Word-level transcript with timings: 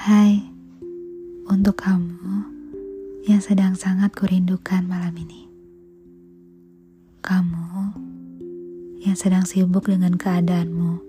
Hai, 0.00 0.40
untuk 1.52 1.84
kamu 1.84 2.48
yang 3.28 3.44
sedang 3.44 3.76
sangat 3.76 4.16
kurindukan 4.16 4.80
malam 4.88 5.12
ini. 5.12 5.44
Kamu 7.20 7.68
yang 9.04 9.12
sedang 9.12 9.44
sibuk 9.44 9.92
dengan 9.92 10.16
keadaanmu, 10.16 11.04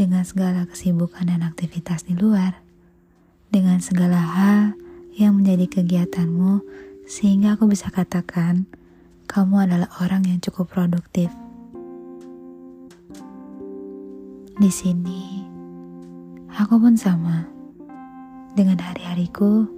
dengan 0.00 0.24
segala 0.24 0.64
kesibukan 0.64 1.28
dan 1.28 1.44
aktivitas 1.44 2.08
di 2.08 2.16
luar, 2.16 2.64
dengan 3.52 3.76
segala 3.84 4.16
hal 4.16 4.72
yang 5.12 5.36
menjadi 5.36 5.68
kegiatanmu, 5.68 6.64
sehingga 7.04 7.60
aku 7.60 7.68
bisa 7.68 7.92
katakan 7.92 8.64
kamu 9.28 9.68
adalah 9.68 9.92
orang 10.00 10.24
yang 10.24 10.40
cukup 10.40 10.72
produktif. 10.72 11.28
Di 14.56 14.72
sini, 14.72 15.44
aku 16.56 16.80
pun 16.80 16.96
sama 16.96 17.57
dengan 18.58 18.82
hari-hariku 18.82 19.70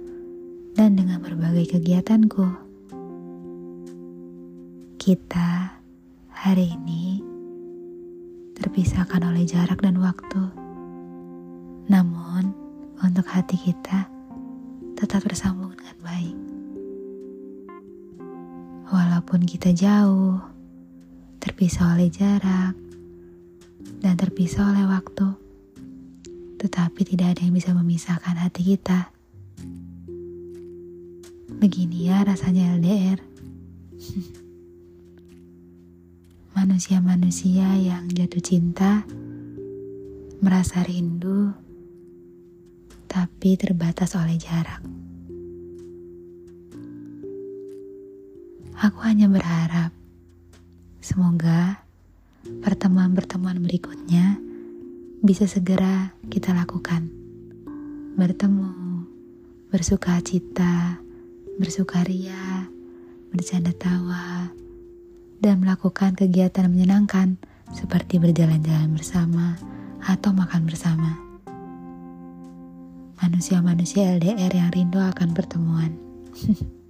dan 0.73 0.97
dengan 0.97 1.21
berbagai 1.21 1.77
kegiatanku. 1.77 2.49
Kita 4.97 5.77
hari 6.33 6.73
ini 6.73 7.21
terpisahkan 8.57 9.21
oleh 9.21 9.45
jarak 9.45 9.85
dan 9.85 10.01
waktu. 10.01 10.49
Namun, 11.93 12.57
untuk 13.05 13.29
hati 13.29 13.53
kita 13.53 14.09
tetap 14.97 15.29
bersambung 15.29 15.77
dengan 15.77 15.97
baik. 16.01 16.37
Walaupun 18.89 19.45
kita 19.45 19.77
jauh, 19.77 20.41
terpisah 21.37 21.93
oleh 21.93 22.09
jarak, 22.09 22.73
dan 24.01 24.17
terpisah 24.17 24.73
oleh 24.73 24.89
waktu 24.89 25.40
tetapi 26.61 27.01
tidak 27.01 27.33
ada 27.33 27.41
yang 27.41 27.57
bisa 27.57 27.73
memisahkan 27.73 28.37
hati 28.37 28.77
kita. 28.77 29.09
Begini 31.57 32.05
ya 32.05 32.21
rasanya 32.21 32.77
LDR. 32.77 33.17
Manusia-manusia 36.61 37.65
yang 37.81 38.05
jatuh 38.13 38.45
cinta, 38.45 39.01
merasa 40.37 40.85
rindu, 40.85 41.49
tapi 43.09 43.57
terbatas 43.57 44.13
oleh 44.13 44.37
jarak. 44.37 44.85
Aku 48.77 49.01
hanya 49.01 49.25
berharap 49.25 49.89
semoga 51.01 51.81
pertemuan-pertemuan 52.61 53.57
berikutnya 53.65 54.50
bisa 55.21 55.45
segera 55.45 56.17
kita 56.33 56.49
lakukan. 56.49 57.05
Bertemu, 58.17 59.05
bersuka 59.69 60.17
cita, 60.25 60.97
bersukaria, 61.61 62.65
bercanda 63.29 63.69
tawa, 63.77 64.49
dan 65.37 65.61
melakukan 65.61 66.17
kegiatan 66.17 66.65
menyenangkan 66.65 67.37
seperti 67.69 68.17
berjalan-jalan 68.17 68.97
bersama 68.97 69.61
atau 70.01 70.33
makan 70.33 70.65
bersama. 70.65 71.13
Manusia-manusia 73.21 74.17
LDR 74.17 74.49
yang 74.49 74.73
rindu 74.73 74.97
akan 74.97 75.37
pertemuan. 75.37 75.93